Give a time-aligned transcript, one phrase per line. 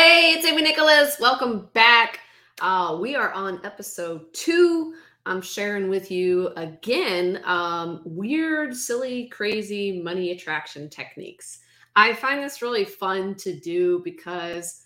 [0.00, 1.16] Hey, it's Amy Nicholas.
[1.18, 2.20] Welcome back.
[2.60, 4.94] Uh, we are on episode two.
[5.26, 11.58] I'm sharing with you again um, weird, silly, crazy money attraction techniques.
[11.96, 14.84] I find this really fun to do because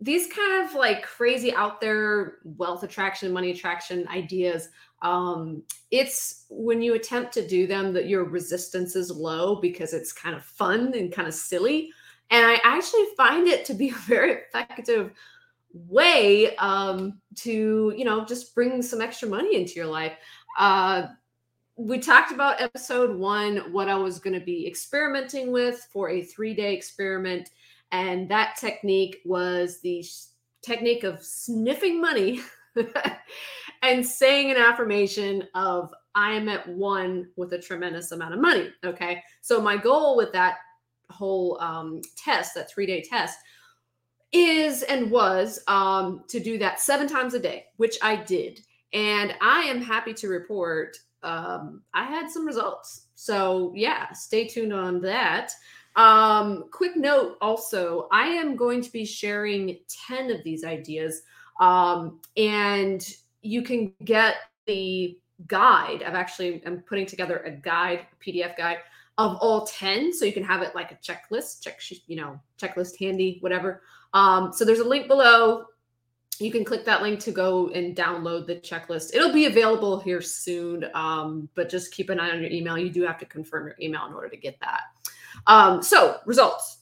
[0.00, 4.70] these kind of like crazy out there wealth attraction, money attraction ideas,
[5.02, 5.62] um,
[5.92, 10.34] it's when you attempt to do them that your resistance is low because it's kind
[10.34, 11.92] of fun and kind of silly.
[12.30, 15.12] And I actually find it to be a very effective
[15.72, 20.14] way um, to, you know, just bring some extra money into your life.
[20.58, 21.08] Uh,
[21.76, 26.22] we talked about episode one, what I was going to be experimenting with for a
[26.22, 27.50] three day experiment.
[27.92, 30.04] And that technique was the
[30.62, 32.40] technique of sniffing money
[33.82, 38.70] and saying an affirmation of, I am at one with a tremendous amount of money.
[38.84, 39.22] Okay.
[39.42, 40.56] So, my goal with that
[41.10, 43.38] whole um, test, that three day test,
[44.32, 48.60] is and was um, to do that seven times a day, which I did.
[48.92, 53.06] And I am happy to report um, I had some results.
[53.16, 55.52] So, yeah, stay tuned on that.
[55.96, 61.22] Um, quick note also, I am going to be sharing 10 of these ideas.
[61.58, 63.04] Um, and
[63.42, 66.02] you can get the guide.
[66.02, 68.78] I've actually I'm putting together a guide, a PDF guide
[69.18, 72.98] of all 10 so you can have it like a checklist check you know checklist
[72.98, 73.82] handy whatever.
[74.12, 75.64] Um, so there's a link below.
[76.38, 79.14] You can click that link to go and download the checklist.
[79.14, 82.76] It'll be available here soon um, but just keep an eye on your email.
[82.76, 84.82] You do have to confirm your email in order to get that.
[85.46, 86.78] Um, so results.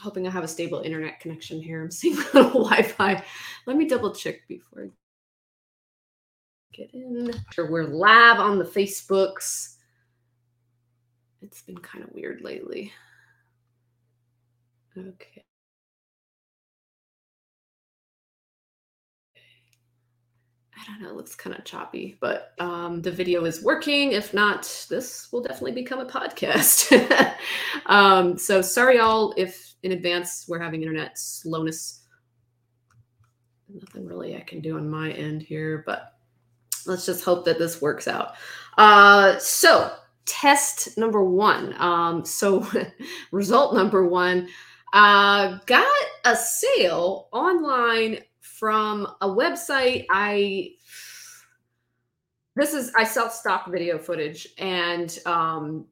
[0.00, 1.80] Hoping i have a stable internet connection here.
[1.80, 3.22] I'm seeing a little wi-fi.
[3.66, 4.90] Let me double check before I
[6.72, 7.32] get in.
[7.52, 9.76] Sure we're live on the facebooks
[11.42, 12.92] it's been kind of weird lately.
[14.96, 15.44] Okay.
[20.74, 24.12] I don't know, it looks kind of choppy, but um, the video is working.
[24.12, 27.36] If not, this will definitely become a podcast.
[27.86, 32.00] um, so sorry, all, if in advance we're having internet slowness.
[33.68, 36.14] Nothing really I can do on my end here, but
[36.86, 38.34] let's just hope that this works out.
[38.76, 39.92] Uh, so
[40.26, 41.74] test number one.
[41.80, 42.66] Um, so,
[43.32, 44.48] result number one
[44.92, 50.06] uh, got a sale online from a website.
[50.10, 50.72] I
[52.54, 55.86] this is I sell stock video footage, and um,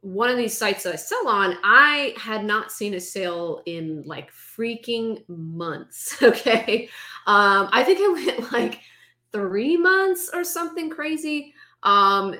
[0.00, 4.02] one of these sites that I sell on, I had not seen a sale in
[4.04, 6.16] like freaking months.
[6.22, 6.88] Okay,
[7.26, 8.80] um, I think it went like
[9.32, 11.54] three months or something crazy.
[11.84, 12.34] Um,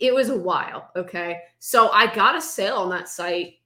[0.00, 0.90] it was a while.
[0.96, 1.42] Okay.
[1.58, 3.58] So I got a sale on that site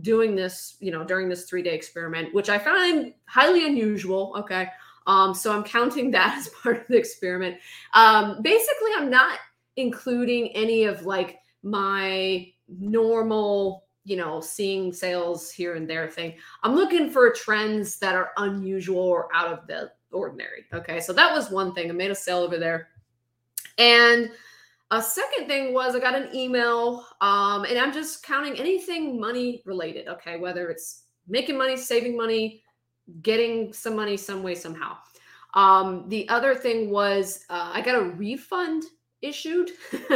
[0.00, 4.34] doing this, you know, during this three day experiment, which I find highly unusual.
[4.38, 4.68] Okay.
[5.06, 7.58] Um, so I'm counting that as part of the experiment.
[7.94, 9.38] Um, basically, I'm not
[9.76, 16.34] including any of like my normal, you know, seeing sales here and there thing.
[16.62, 20.64] I'm looking for trends that are unusual or out of the ordinary.
[20.72, 21.00] Okay.
[21.00, 21.90] So that was one thing.
[21.90, 22.88] I made a sale over there.
[23.76, 24.30] And
[24.90, 29.62] a second thing was I got an email, um, and I'm just counting anything money
[29.64, 30.08] related.
[30.08, 32.62] Okay, whether it's making money, saving money,
[33.22, 34.96] getting some money some way somehow.
[35.54, 38.84] Um, the other thing was uh, I got a refund
[39.22, 39.70] issued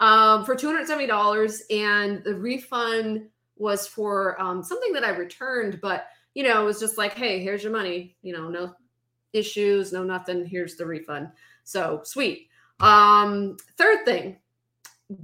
[0.00, 6.44] um, for $270, and the refund was for um, something that I returned, but you
[6.44, 8.16] know, it was just like, hey, here's your money.
[8.22, 8.74] You know, no
[9.32, 10.46] issues, no nothing.
[10.46, 11.28] Here's the refund.
[11.64, 12.48] So sweet.
[12.80, 14.38] Um, third thing,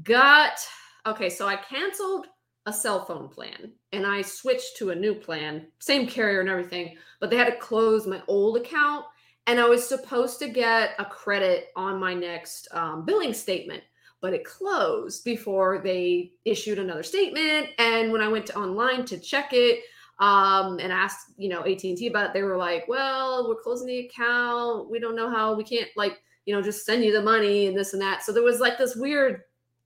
[0.03, 0.59] got
[1.07, 2.27] okay, so I canceled
[2.67, 6.97] a cell phone plan and I switched to a new plan, same carrier and everything,
[7.21, 9.07] but they had to close my old account
[9.47, 13.85] and I was supposed to get a credit on my next um, billing statement,
[14.21, 17.69] but it closed before they issued another statement.
[17.79, 19.85] And when I went to online to check it,
[20.19, 24.07] um, and asked, you know, AT&T about it, they were like, well, we're closing the
[24.07, 24.89] account.
[24.91, 27.77] We don't know how we can't like you know, just send you the money and
[27.77, 28.23] this and that.
[28.23, 29.43] So there was like this weird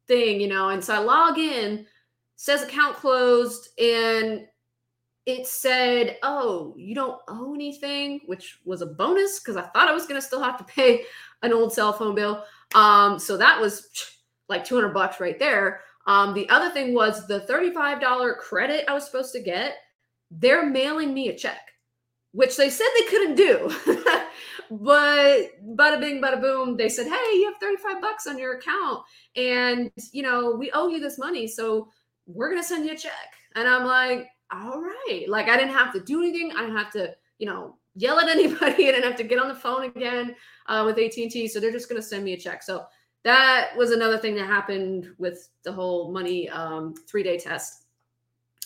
[0.07, 0.69] thing, you know.
[0.69, 1.87] And so I log in,
[2.37, 4.47] says account closed, and
[5.27, 9.93] it said, Oh, you don't owe anything, which was a bonus because I thought I
[9.93, 11.05] was gonna still have to pay
[11.43, 12.45] an old cell phone bill.
[12.75, 13.89] Um, so that was
[14.49, 15.81] like 200 bucks right there.
[16.07, 19.77] Um, the other thing was the $35 credit I was supposed to get,
[20.31, 21.71] they're mailing me a check,
[22.33, 23.75] which they said they couldn't do.
[24.71, 29.03] but bada bing, bada boom, they said, Hey, you have 35 bucks on your account.
[29.37, 31.49] And, you know, we owe you this money.
[31.49, 31.89] So
[32.27, 33.13] we're going to send you a check.
[33.57, 35.25] And I'm like, all right.
[35.29, 36.53] Like I didn't have to do anything.
[36.57, 38.89] I didn't have to, you know, yell at anybody.
[38.89, 40.37] I didn't have to get on the phone again
[40.67, 41.49] uh, with AT&T.
[41.49, 42.63] So they're just going to send me a check.
[42.63, 42.85] So
[43.25, 47.87] that was another thing that happened with the whole money um, three day test.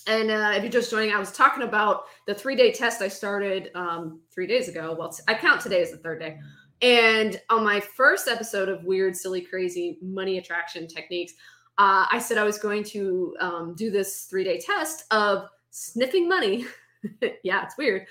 [0.06, 3.08] And uh, if you're just joining, I was talking about the three day test I
[3.08, 4.94] started um, three days ago.
[4.98, 6.38] Well, I count today as the third day.
[6.82, 11.32] And on my first episode of Weird, Silly, Crazy Money Attraction Techniques,
[11.78, 16.28] uh, I said I was going to um, do this three day test of sniffing
[16.28, 16.66] money.
[17.42, 18.06] yeah, it's weird.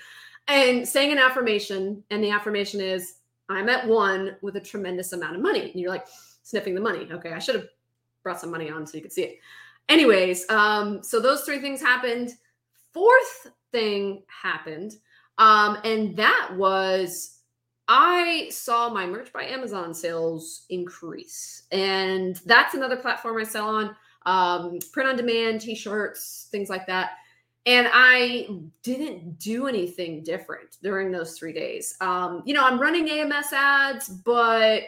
[0.48, 2.02] And saying an affirmation.
[2.10, 3.16] And the affirmation is,
[3.48, 5.70] I'm at one with a tremendous amount of money.
[5.70, 6.06] And you're like,
[6.44, 7.08] sniffing the money.
[7.10, 7.66] Okay, I should have
[8.22, 9.38] brought some money on so you could see it.
[9.88, 12.30] Anyways, um, so those three things happened.
[12.92, 14.94] Fourth thing happened,
[15.38, 17.40] um, and that was
[17.88, 23.96] I saw my merch by Amazon sales increase, and that's another platform I sell on.
[24.26, 27.10] Um, print on demand, t-shirts, things like that.
[27.66, 28.48] And I
[28.82, 31.94] didn't do anything different during those three days.
[32.00, 34.82] Um, you know, I'm running AMS ads, but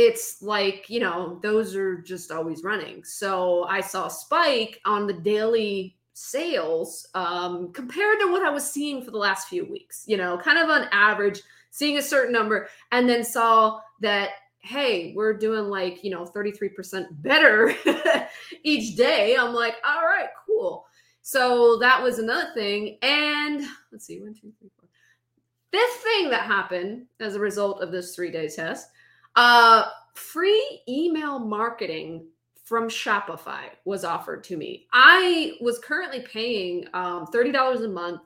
[0.00, 3.04] it's like you know those are just always running.
[3.04, 9.02] So i saw spike on the daily sales um, compared to what i was seeing
[9.02, 12.68] for the last few weeks you know kind of on average seeing a certain number
[12.92, 14.30] and then saw that
[14.62, 17.74] hey we're doing like you know 33% better
[18.62, 19.36] each day.
[19.36, 20.86] I'm like all right cool.
[21.22, 24.88] So that was another thing and let's see one two three four.
[25.70, 28.88] Fifth thing that happened as a result of this three day test
[29.36, 29.84] uh,
[30.14, 32.26] free email marketing
[32.64, 34.86] from Shopify was offered to me.
[34.92, 38.20] I was currently paying um, $30 a month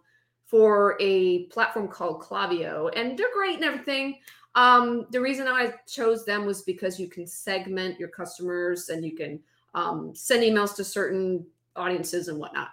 [0.47, 4.19] for a platform called Klaviyo, and they're great and everything.
[4.55, 9.17] Um, the reason I chose them was because you can segment your customers and you
[9.17, 9.41] can
[9.75, 12.69] um, send emails to certain audiences and whatnot.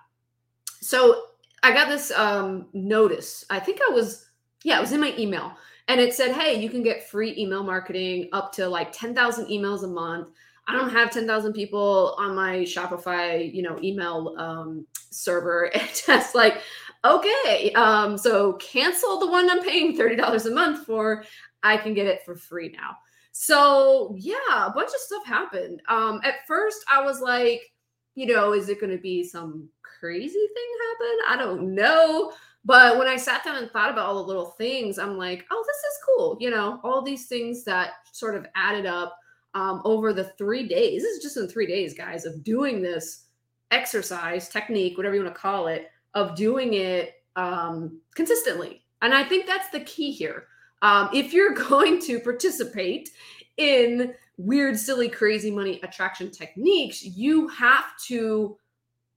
[0.81, 1.23] So
[1.63, 3.45] I got this um, notice.
[3.49, 4.29] I think I was,
[4.63, 5.53] yeah, it was in my email
[5.87, 9.83] and it said, "Hey, you can get free email marketing up to like 10,000 emails
[9.83, 10.31] a month."
[10.67, 15.71] I don't have 10,000 people on my Shopify, you know, email um, server.
[15.75, 16.61] It's just like,
[17.03, 21.25] okay, um, so cancel the one I'm paying $30 a month for.
[21.63, 22.95] I can get it for free now.
[23.31, 25.81] So yeah, a bunch of stuff happened.
[25.87, 27.61] Um, at first, I was like,
[28.15, 31.17] you know, is it going to be some crazy thing happen?
[31.29, 32.33] I don't know.
[32.63, 35.63] But when I sat down and thought about all the little things, I'm like, oh,
[35.65, 36.37] this is cool.
[36.39, 39.17] You know, all these things that sort of added up
[39.53, 41.01] um, over the three days.
[41.01, 43.25] This is just in three days, guys, of doing this
[43.71, 48.83] exercise, technique, whatever you want to call it, of doing it um, consistently.
[49.01, 50.45] And I think that's the key here.
[50.83, 53.09] Um, if you're going to participate
[53.57, 58.57] in weird, silly, crazy money attraction techniques, you have to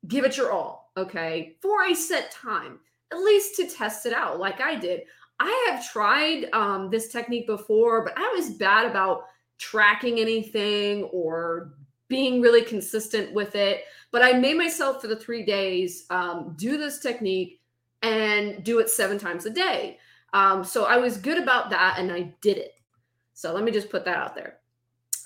[0.09, 2.79] give it your all, okay, for a set time
[3.15, 5.03] at least to test it out like I did.
[5.41, 9.25] I have tried um, this technique before, but I was bad about
[9.59, 11.75] tracking anything or
[12.09, 13.83] being really consistent with it.
[14.11, 17.61] But I made myself for the three days um, do this technique
[18.03, 19.99] and do it seven times a day.
[20.33, 22.73] Um, so I was good about that and I did it.
[23.33, 24.59] So let me just put that out there.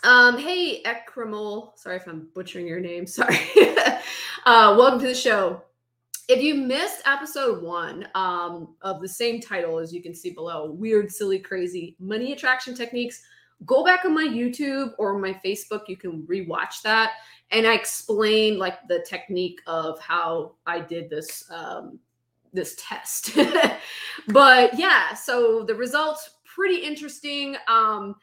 [0.05, 1.76] Um, hey, Ekramol.
[1.76, 3.06] Sorry if I'm butchering your name.
[3.06, 3.38] Sorry.
[4.46, 5.62] uh, welcome to the show
[6.29, 10.70] if you missed episode one um, of the same title as you can see below
[10.70, 13.23] weird silly crazy money attraction techniques
[13.65, 17.13] go back on my youtube or my facebook you can rewatch that.
[17.51, 21.99] And i explain like the technique of how i did this um,
[22.53, 23.37] this test.
[24.29, 27.56] But yeah so the results pretty interesting.
[27.69, 28.15] Um,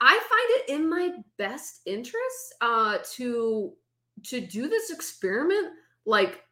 [0.00, 3.72] i find it in my best interest uh, to
[4.22, 5.72] to do this experiment
[6.06, 6.45] like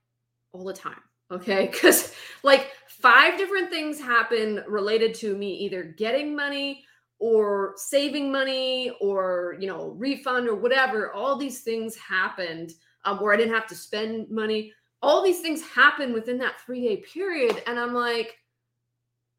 [0.54, 1.00] all the time.
[1.30, 1.68] Okay.
[1.73, 6.84] Because like five different things happen related to me either getting money
[7.18, 11.12] or saving money or, you know, refund or whatever.
[11.12, 12.73] All these things happened
[13.04, 14.73] um, where I didn't have to spend money.
[15.02, 17.62] All these things happen within that three day period.
[17.66, 18.37] And I'm like,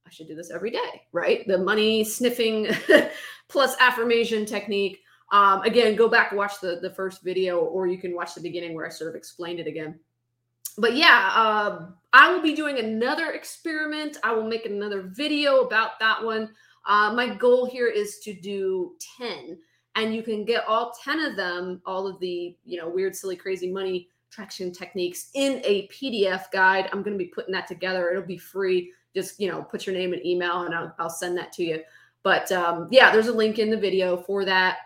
[0.05, 1.47] I should do this every day, right?
[1.47, 2.67] The money sniffing
[3.49, 4.99] plus affirmation technique.
[5.31, 8.75] Um, again, go back watch the the first video, or you can watch the beginning
[8.75, 9.99] where I sort of explained it again
[10.77, 14.17] but yeah, um, I will be doing another experiment.
[14.23, 16.49] I will make another video about that one.
[16.85, 19.57] Uh, my goal here is to do 10,
[19.95, 23.35] and you can get all 10 of them, all of the, you know, weird, silly,
[23.35, 26.89] crazy money traction techniques in a PDF guide.
[26.91, 28.09] I'm going to be putting that together.
[28.09, 28.91] It'll be free.
[29.15, 31.81] Just, you know, put your name and email, and I'll, I'll send that to you.
[32.21, 34.77] But um, yeah, there's a link in the video for that.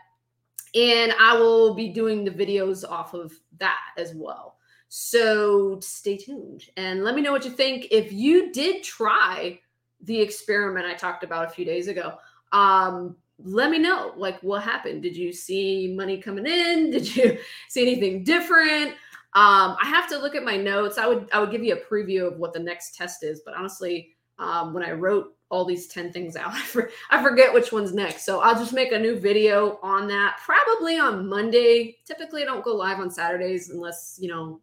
[0.76, 4.59] And I will be doing the videos off of that as well.
[4.90, 7.88] So stay tuned and let me know what you think.
[7.92, 9.60] If you did try
[10.02, 12.18] the experiment I talked about a few days ago,
[12.52, 15.04] um, let me know like what happened.
[15.04, 16.90] Did you see money coming in?
[16.90, 17.38] Did you
[17.70, 18.96] see anything different?
[19.36, 20.98] Um, I have to look at my notes.
[20.98, 23.54] I would I would give you a preview of what the next test is, but
[23.54, 27.72] honestly, um, when I wrote all these 10 things out, I, for, I forget which
[27.72, 28.26] one's next.
[28.26, 31.98] So I'll just make a new video on that probably on Monday.
[32.06, 34.62] Typically, I don't go live on Saturdays unless, you know,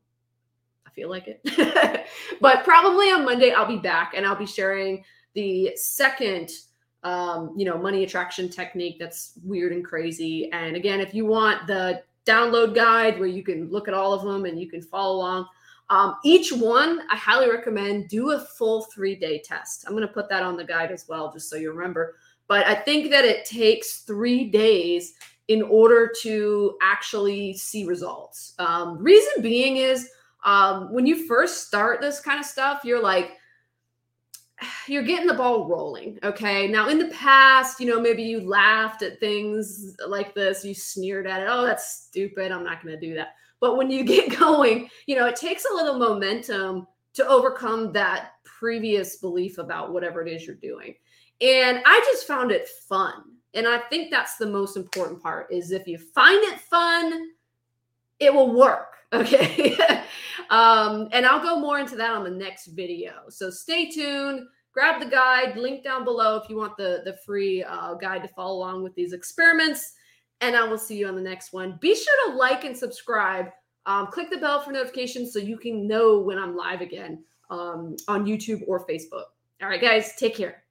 [0.97, 2.07] feel like it.
[2.41, 6.50] but probably on Monday, I'll be back and I'll be sharing the second
[7.05, 10.50] um, you know, money attraction technique that's weird and crazy.
[10.50, 14.23] And again, if you want the download guide where you can look at all of
[14.23, 15.47] them and you can follow along.
[15.88, 19.85] Um, each one, I highly recommend do a full three day test.
[19.87, 22.17] I'm going to put that on the guide as well, just so you remember.
[22.49, 25.15] But I think that it takes three days
[25.49, 28.55] in order to actually see results.
[28.59, 30.11] Um, reason being is
[30.47, 33.33] um, when you first start this kind of stuff, you're like,
[34.87, 36.19] you're getting the ball rolling.
[36.23, 36.69] Okay.
[36.69, 41.26] Now, in the past, you know, maybe you laughed at things like this, you sneered
[41.26, 41.49] at it.
[41.50, 42.53] Oh, that's stupid.
[42.53, 43.35] I'm not going to do that.
[43.61, 48.33] But when you get going, you know, it takes a little momentum to overcome that
[48.45, 50.95] previous belief about whatever it is you're doing.
[51.41, 53.15] And I just found it fun.
[53.55, 57.31] And I think that's the most important part is if you find it fun,
[58.21, 58.93] it will work.
[59.12, 59.76] Okay.
[60.50, 63.12] Um, and I'll go more into that on the next video.
[63.29, 64.47] So stay tuned.
[64.73, 68.29] Grab the guide, link down below if you want the, the free uh, guide to
[68.29, 69.95] follow along with these experiments.
[70.43, 71.79] And I will see you on the next one.
[71.81, 73.47] Be sure to like and subscribe.
[73.87, 77.97] Um, click the bell for notifications so you can know when I'm live again um,
[78.07, 79.25] on YouTube or Facebook.
[79.62, 80.65] All right, guys, take care.